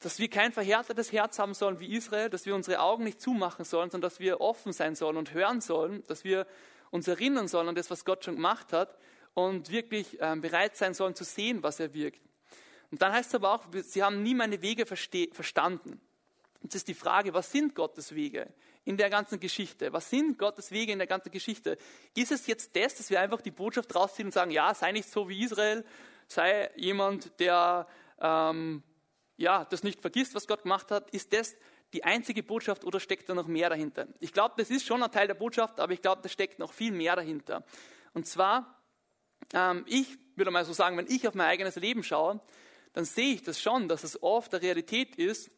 [0.00, 3.64] dass wir kein verhärtetes Herz haben sollen wie Israel, dass wir unsere Augen nicht zumachen
[3.64, 6.46] sollen, sondern dass wir offen sein sollen und hören sollen, dass wir
[6.90, 8.98] uns erinnern sollen an das, was Gott schon gemacht hat
[9.34, 12.20] und wirklich äh, bereit sein sollen zu sehen, was er wirkt.
[12.90, 16.00] Und dann heißt es aber auch, sie haben nie meine Wege verstanden.
[16.62, 18.48] Jetzt ist die Frage, was sind Gottes Wege
[18.84, 19.92] in der ganzen Geschichte?
[19.92, 21.76] Was sind Gottes Wege in der ganzen Geschichte?
[22.14, 25.10] Ist es jetzt das, dass wir einfach die Botschaft rausziehen und sagen, ja, sei nicht
[25.10, 25.84] so wie Israel,
[26.28, 27.86] sei jemand, der
[28.20, 28.82] ähm,
[29.36, 31.10] ja, das nicht vergisst, was Gott gemacht hat?
[31.10, 31.56] Ist das
[31.92, 34.06] die einzige Botschaft oder steckt da noch mehr dahinter?
[34.20, 36.72] Ich glaube, das ist schon ein Teil der Botschaft, aber ich glaube, da steckt noch
[36.72, 37.64] viel mehr dahinter.
[38.14, 38.80] Und zwar,
[39.52, 42.40] ähm, ich würde mal so sagen, wenn ich auf mein eigenes Leben schaue,
[42.92, 45.50] dann sehe ich das schon, dass es oft der Realität ist,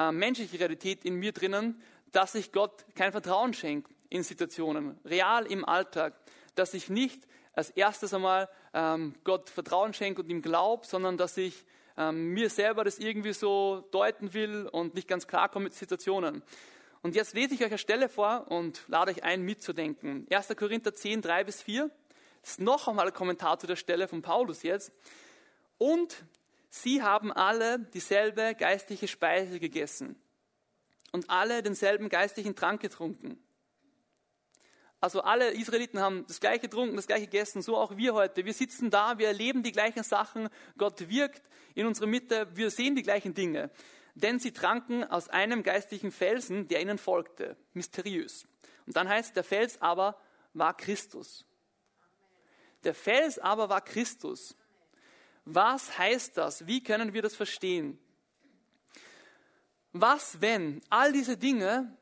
[0.00, 5.44] äh, menschliche Realität in mir drinnen, dass ich Gott kein Vertrauen schenke in Situationen, real
[5.46, 6.14] im Alltag,
[6.54, 11.36] dass ich nicht als erstes einmal ähm, Gott Vertrauen schenke und ihm glaube, sondern dass
[11.36, 11.66] ich
[11.98, 16.42] ähm, mir selber das irgendwie so deuten will und nicht ganz klar komme mit Situationen.
[17.02, 20.26] Und jetzt lese ich euch eine Stelle vor und lade euch ein, mitzudenken.
[20.30, 20.48] 1.
[20.56, 21.90] Korinther 10, 3 bis 4.
[22.40, 24.92] Das ist noch einmal ein Kommentar zu der Stelle von Paulus jetzt.
[25.78, 26.24] Und
[26.70, 30.16] Sie haben alle dieselbe geistliche Speise gegessen
[31.12, 33.42] und alle denselben geistlichen Trank getrunken.
[35.00, 38.44] Also alle Israeliten haben das gleiche getrunken, das gleiche gegessen, so auch wir heute.
[38.44, 41.42] Wir sitzen da, wir erleben die gleichen Sachen, Gott wirkt
[41.74, 43.70] in unserer Mitte, wir sehen die gleichen Dinge.
[44.14, 47.56] Denn sie tranken aus einem geistlichen Felsen, der ihnen folgte.
[47.72, 48.46] Mysteriös.
[48.86, 50.20] Und dann heißt, der Fels aber
[50.52, 51.46] war Christus.
[52.84, 54.54] Der Fels aber war Christus.
[55.44, 56.66] Was heißt das?
[56.66, 57.98] Wie können wir das verstehen?
[59.92, 61.96] Was, wenn all diese Dinge,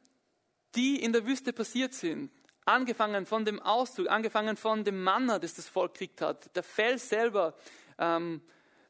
[0.74, 2.30] die in der Wüste passiert sind,
[2.66, 7.08] angefangen von dem Auszug, angefangen von dem Manna, das das Volk gekriegt hat, der Fels
[7.08, 7.54] selber,
[7.98, 8.42] ähm,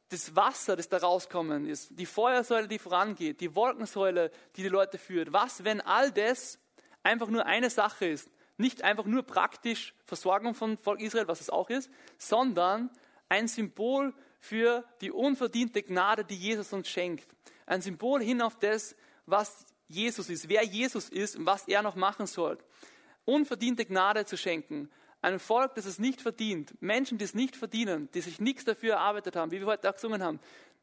[0.08, 4.98] das Wasser, das da rauskommen ist, die Feuersäule, die vorangeht, die Wolkensäule, die die Leute
[4.98, 5.32] führt.
[5.32, 6.58] Was, wenn all das
[7.02, 8.28] einfach nur eine Sache ist?
[8.56, 12.90] Nicht einfach nur praktisch Versorgung von Volk Israel, was es auch ist, sondern
[13.28, 17.29] ein Symbol für die unverdiente Gnade, die Jesus uns schenkt.
[17.66, 18.96] Ein Symbol hin auf das,
[19.27, 22.59] was Jesus ist, wer Jesus ist und was er noch machen soll.
[23.24, 24.90] Unverdiente Gnade zu schenken.
[25.20, 26.81] Ein Volk, das es nicht verdient.
[26.81, 29.94] Menschen, die es nicht verdienen, die sich nichts dafür erarbeitet haben, wie wir heute auch
[29.94, 30.38] gesungen haben.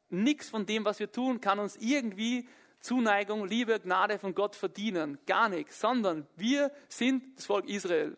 [0.10, 2.48] Nichts von dem, was wir tun, kann uns irgendwie
[2.82, 5.18] Zuneigung, Liebe, Gnade von Gott verdienen.
[5.26, 5.80] Gar nichts.
[5.80, 8.18] Sondern wir sind das Volk Israel.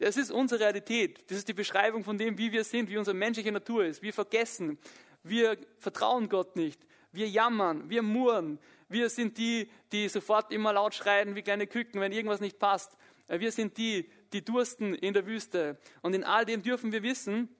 [0.00, 1.30] Das ist unsere Realität.
[1.30, 4.00] Das ist die Beschreibung von dem, wie wir sind, wie unsere menschliche Natur ist.
[4.00, 4.78] Wir vergessen.
[5.22, 6.80] Wir vertrauen Gott nicht.
[7.12, 7.90] Wir jammern.
[7.90, 8.58] Wir murren.
[8.88, 12.96] Wir sind die, die sofort immer laut schreien wie kleine Küken, wenn irgendwas nicht passt.
[13.28, 15.78] Wir sind die, die dursten in der Wüste.
[16.00, 17.54] Und in all dem dürfen wir wissen,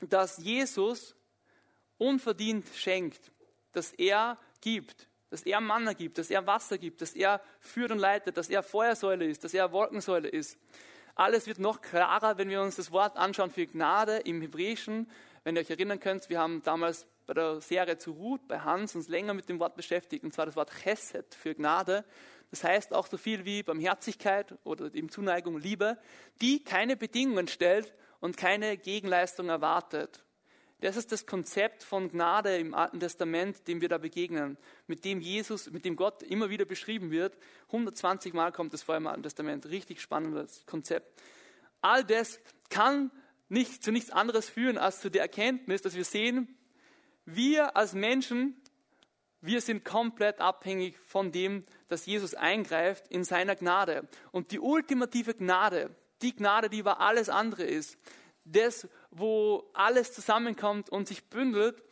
[0.00, 1.14] dass Jesus
[1.96, 3.30] unverdient schenkt,
[3.70, 7.98] dass er gibt, dass er Manna gibt, dass er Wasser gibt, dass er führt und
[7.98, 10.58] leitet, dass er Feuersäule ist, dass er Wolkensäule ist.
[11.16, 15.08] Alles wird noch klarer, wenn wir uns das Wort anschauen für Gnade im Hebräischen.
[15.44, 18.96] Wenn ihr euch erinnern könnt, wir haben damals bei der Serie zu Ruth, bei Hans,
[18.96, 22.04] uns länger mit dem Wort beschäftigt, und zwar das Wort Chesed für Gnade.
[22.50, 25.98] Das heißt auch so viel wie Barmherzigkeit oder eben Zuneigung, Liebe,
[26.40, 30.24] die keine Bedingungen stellt und keine Gegenleistung erwartet.
[30.84, 35.22] Das ist das Konzept von Gnade im Alten Testament, dem wir da begegnen, mit dem
[35.22, 37.38] Jesus, mit dem Gott immer wieder beschrieben wird.
[37.68, 39.64] 120 Mal kommt es vor im Alten Testament.
[39.64, 41.22] Richtig spannendes Konzept.
[41.80, 43.10] All das kann
[43.48, 46.54] nicht zu nichts anderes führen als zu der Erkenntnis, dass wir sehen,
[47.24, 48.54] wir als Menschen,
[49.40, 54.08] Wir sind komplett abhängig von dem, dass Jesus eingreift in seiner Gnade.
[54.32, 57.98] Und die ultimative Gnade, die Gnade, die über alles andere ist,
[58.44, 61.82] das, wo alles zusammenkommt und sich bündelt,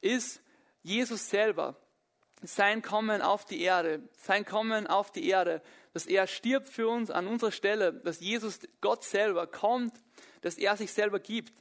[0.00, 0.42] ist
[0.82, 1.76] Jesus selber.
[2.42, 7.10] Sein Kommen auf die Erde, sein Kommen auf die Erde, dass er stirbt für uns
[7.10, 9.94] an unserer Stelle, dass Jesus, Gott selber, kommt,
[10.40, 11.52] dass er sich selber gibt.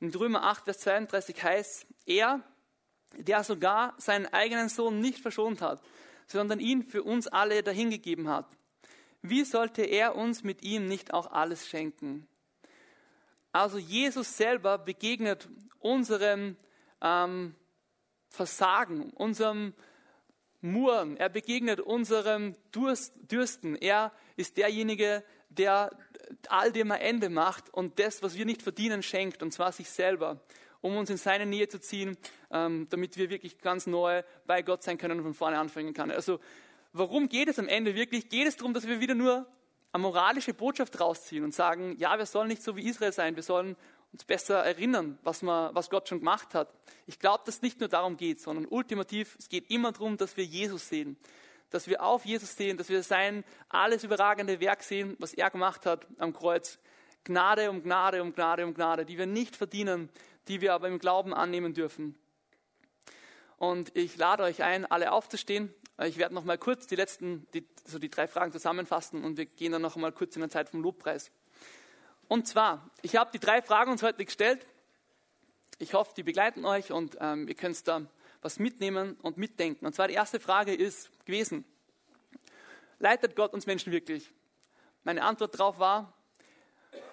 [0.00, 2.42] In Römer 8, Vers 32 heißt, er,
[3.16, 5.80] der sogar seinen eigenen Sohn nicht verschont hat,
[6.26, 8.46] sondern ihn für uns alle dahingegeben hat.
[9.22, 12.28] Wie sollte er uns mit ihm nicht auch alles schenken?
[13.58, 15.48] Also Jesus selber begegnet
[15.80, 16.56] unserem
[17.02, 17.56] ähm,
[18.28, 19.74] Versagen, unserem
[20.60, 23.74] Murren, er begegnet unserem Durst, Dürsten.
[23.74, 25.90] Er ist derjenige, der
[26.48, 29.90] all dem ein Ende macht und das, was wir nicht verdienen, schenkt, und zwar sich
[29.90, 30.40] selber,
[30.80, 32.16] um uns in seine Nähe zu ziehen,
[32.52, 36.12] ähm, damit wir wirklich ganz neu bei Gott sein können und von vorne anfangen können.
[36.12, 36.38] Also,
[36.92, 38.28] warum geht es am Ende wirklich?
[38.28, 39.48] Geht es darum, dass wir wieder nur
[39.92, 43.42] eine moralische Botschaft rausziehen und sagen, ja, wir sollen nicht so wie Israel sein, wir
[43.42, 43.76] sollen
[44.12, 46.72] uns besser erinnern, was, man, was Gott schon gemacht hat.
[47.06, 50.36] Ich glaube, dass es nicht nur darum geht, sondern ultimativ, es geht immer darum, dass
[50.36, 51.16] wir Jesus sehen.
[51.70, 55.84] Dass wir auf Jesus sehen, dass wir sein alles überragende Werk sehen, was er gemacht
[55.84, 56.78] hat am Kreuz.
[57.24, 60.08] Gnade um Gnade um Gnade um Gnade, die wir nicht verdienen,
[60.48, 62.14] die wir aber im Glauben annehmen dürfen.
[63.58, 65.74] Und ich lade euch ein, alle aufzustehen.
[66.04, 69.46] Ich werde noch mal kurz die letzten, die, so die drei Fragen zusammenfassen und wir
[69.46, 71.32] gehen dann noch mal kurz in der Zeit vom Lobpreis.
[72.28, 74.64] Und zwar, ich habe die drei Fragen uns heute gestellt.
[75.78, 78.02] Ich hoffe, die begleiten euch und ähm, ihr könnt da
[78.42, 79.86] was mitnehmen und mitdenken.
[79.86, 81.64] Und zwar die erste Frage ist gewesen,
[83.00, 84.30] leitet Gott uns Menschen wirklich?
[85.02, 86.12] Meine Antwort darauf war,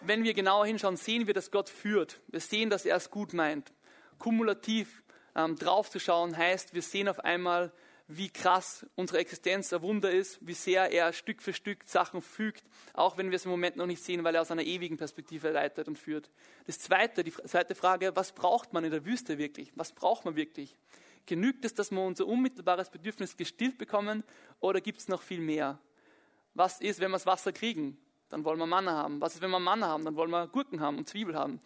[0.02, 2.20] wenn wir genauer hinschauen, sehen wir, dass Gott führt.
[2.28, 3.74] Wir sehen, dass er es gut meint.
[4.20, 5.02] Kumulativ
[5.36, 7.72] ähm, drauf zu schauen heißt, wir sehen auf einmal,
[8.08, 12.64] wie krass unsere Existenz ein Wunder ist, wie sehr er Stück für Stück Sachen fügt,
[12.94, 15.50] auch wenn wir es im Moment noch nicht sehen, weil er aus einer ewigen Perspektive
[15.50, 16.30] leitet und führt.
[16.68, 19.72] Das zweite, die zweite Frage, was braucht man in der Wüste wirklich?
[19.76, 20.78] Was braucht man wirklich?
[21.26, 24.24] Genügt es, dass wir unser unmittelbares Bedürfnis gestillt bekommen
[24.60, 25.80] oder gibt es noch viel mehr?
[26.54, 27.98] Was ist, wenn wir das Wasser kriegen?
[28.30, 29.20] Dann wollen wir Manna haben.
[29.20, 30.06] Was ist, wenn wir Manna haben?
[30.06, 31.60] Dann wollen wir Gurken haben und Zwiebel haben.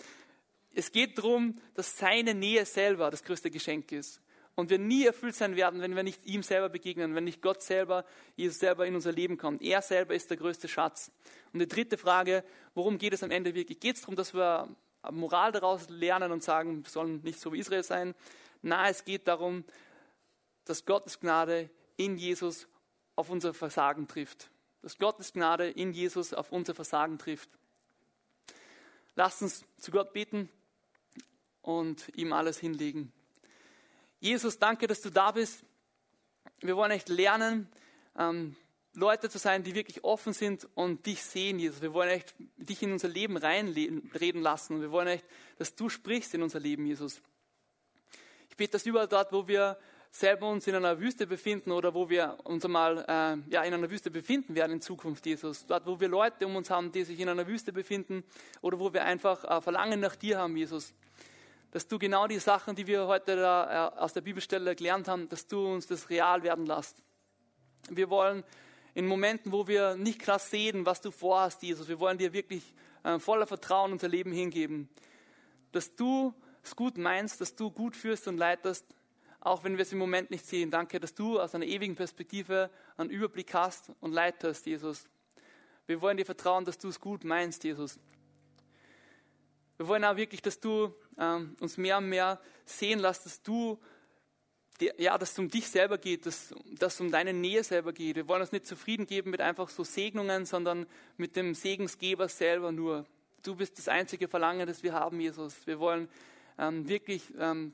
[0.74, 4.22] Es geht darum, dass seine Nähe selber das größte Geschenk ist
[4.56, 7.62] und wir nie erfüllt sein werden, wenn wir nicht ihm selber begegnen, wenn nicht Gott
[7.62, 8.06] selber,
[8.36, 9.62] Jesus selber in unser Leben kommt.
[9.62, 11.12] Er selber ist der größte Schatz.
[11.54, 12.44] Und die dritte Frage,
[12.76, 13.80] worum geht es am Ende wirklich?
[13.80, 14.68] Geht es darum, dass wir
[15.12, 18.14] Moral daraus lernen und sagen, wir sollen nicht so wie Israel sein?
[18.62, 19.64] Nein, es geht darum,
[20.66, 22.68] dass Gottes Gnade in Jesus
[23.16, 24.52] auf unser Versagen trifft.
[24.82, 27.50] Dass Gottes Gnade in Jesus auf unser Versagen trifft.
[29.16, 30.50] Lasst uns zu Gott beten
[31.62, 33.12] und ihm alles hinlegen.
[34.20, 35.64] Jesus, danke, dass du da bist.
[36.60, 37.70] Wir wollen echt lernen,
[38.18, 38.56] ähm,
[38.96, 41.82] Leute zu sein, die wirklich offen sind und dich sehen, Jesus.
[41.82, 44.82] Wir wollen echt dich in unser Leben reinreden lassen.
[44.82, 45.26] Wir wollen echt,
[45.58, 47.22] dass du sprichst in unser Leben, Jesus.
[48.50, 49.78] Ich bete, dass überall dort, wo wir
[50.12, 53.90] selber uns in einer Wüste befinden oder wo wir uns einmal äh, ja, in einer
[53.90, 55.66] Wüste befinden werden in Zukunft, Jesus.
[55.68, 58.24] Dort, wo wir Leute um uns haben, die sich in einer Wüste befinden
[58.62, 60.94] oder wo wir einfach äh, Verlangen nach dir haben, Jesus
[61.72, 65.30] dass du genau die Sachen, die wir heute da äh, aus der Bibelstelle gelernt haben,
[65.30, 67.02] dass du uns das real werden lässt.
[67.90, 68.44] Wir wollen
[68.96, 72.74] in Momenten, wo wir nicht krass sehen, was du vorhast, Jesus, wir wollen dir wirklich
[73.04, 74.90] äh, voller Vertrauen unser Leben hingeben.
[75.72, 78.86] Dass du es gut meinst, dass du gut führst und leitest,
[79.40, 80.72] auch wenn wir es im Moment nicht sehen.
[80.72, 85.08] Danke, dass du aus einer ewigen Perspektive einen Überblick hast und leitest, Jesus.
[85.86, 88.00] Wir wollen dir vertrauen, dass du es gut meinst, Jesus.
[89.78, 93.78] Wir wollen auch wirklich, dass du ähm, uns mehr und mehr sehen lässt, dass du,
[94.98, 98.16] ja, dass es um dich selber geht, dass, dass es um deine Nähe selber geht.
[98.16, 102.72] Wir wollen uns nicht zufrieden geben mit einfach so Segnungen, sondern mit dem Segensgeber selber
[102.72, 103.06] nur.
[103.44, 105.68] Du bist das einzige Verlangen, das wir haben, Jesus.
[105.68, 106.08] Wir wollen
[106.58, 107.74] ähm, wirklich ähm,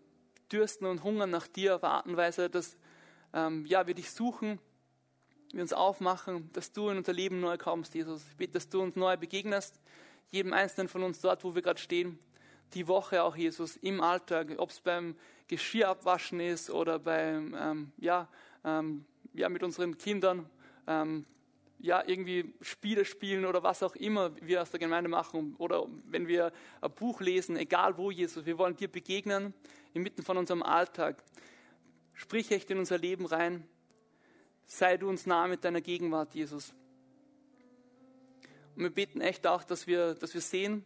[0.52, 2.78] dürsten und hungern nach dir auf Art und Weise, dass
[3.34, 4.60] ähm, ja, wir dich suchen,
[5.52, 8.24] wir uns aufmachen, dass du in unser Leben neu kommst, Jesus.
[8.30, 9.80] Ich bitte, dass du uns neu begegnest
[10.32, 12.20] jedem Einzelnen von uns dort, wo wir gerade stehen,
[12.74, 15.16] die Woche auch, Jesus, im Alltag, ob es beim
[15.47, 18.28] Geschirr abwaschen ist oder beim, ähm, ja,
[18.63, 20.49] ähm, ja, mit unseren Kindern,
[20.88, 21.26] ähm,
[21.80, 26.28] ja, irgendwie Spiele spielen oder was auch immer wir aus der Gemeinde machen oder wenn
[26.28, 26.51] wir
[26.82, 29.53] ein Buch lesen, egal wo, Jesus, wir wollen dir begegnen
[29.93, 31.24] inmitten von unserem Alltag.
[32.13, 33.68] Sprich echt in unser Leben rein.
[34.66, 36.74] Sei du uns nah mit deiner Gegenwart, Jesus.
[38.76, 40.86] Und wir beten echt auch, dass wir, dass wir sehen,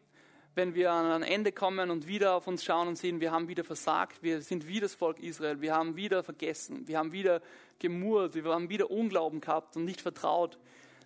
[0.56, 3.48] wenn wir an ein Ende kommen und wieder auf uns schauen und sehen, wir haben
[3.48, 7.42] wieder versagt, wir sind wie das Volk Israel, wir haben wieder vergessen, wir haben wieder
[7.78, 10.58] gemurrt, wir haben wieder Unglauben gehabt und nicht vertraut.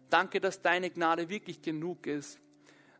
[0.09, 2.39] Danke, dass deine Gnade wirklich genug ist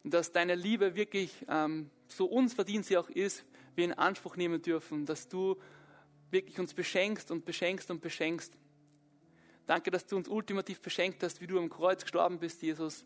[0.04, 4.62] und dass deine Liebe wirklich, ähm, so unverdient sie auch ist, wir in Anspruch nehmen
[4.62, 5.58] dürfen, dass du
[6.30, 8.54] wirklich uns beschenkst und beschenkst und beschenkst.
[9.66, 13.06] Danke, dass du uns ultimativ beschenkt hast, wie du am Kreuz gestorben bist, Jesus.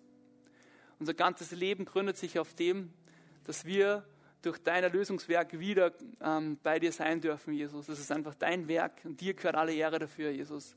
[0.99, 2.91] Unser ganzes Leben gründet sich auf dem,
[3.47, 4.05] dass wir
[4.41, 7.87] durch dein Erlösungswerk wieder ähm, bei dir sein dürfen, Jesus.
[7.87, 10.75] Das ist einfach dein Werk und dir gehört alle Ehre dafür, Jesus.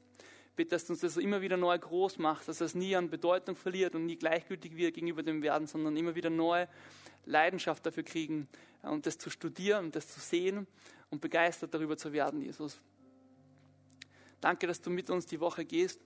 [0.57, 3.57] Bitte, dass du uns das immer wieder neu groß machst, dass es nie an Bedeutung
[3.57, 6.69] verliert und nie gleichgültig wird gegenüber dem Werden, sondern immer wieder neue
[7.27, 8.49] Leidenschaft dafür kriegen
[8.83, 10.67] äh, und das zu studieren und das zu sehen
[11.11, 12.81] und begeistert darüber zu werden, Jesus.
[14.41, 16.01] Danke, dass du mit uns die Woche gehst,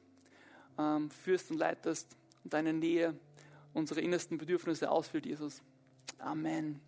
[0.78, 3.14] ähm, führst und leitest und deine Nähe
[3.74, 5.62] unsere innersten Bedürfnisse ausfüllt, Jesus.
[6.20, 6.80] Amen.